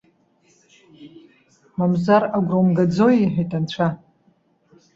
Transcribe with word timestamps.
Мамзар 1.77 2.23
агәра 2.37 2.57
умгаӡои?- 2.61 3.21
иҳәеит 3.23 3.51
Анцәа. 3.57 3.87